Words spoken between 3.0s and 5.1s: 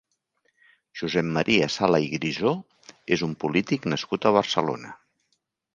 és un polític nascut a Barcelona.